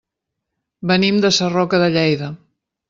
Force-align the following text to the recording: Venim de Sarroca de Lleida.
Venim 0.93 1.21
de 1.27 1.33
Sarroca 1.39 1.85
de 1.87 1.95
Lleida. 1.99 2.33